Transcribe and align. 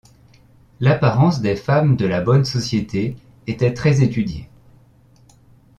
L'apparence 0.79 1.41
des 1.41 1.55
femmes 1.55 1.95
de 1.95 2.07
la 2.07 2.21
bonne 2.21 2.43
société 2.43 3.17
était 3.45 3.71
très 3.75 4.01
étudiée. 4.01 4.49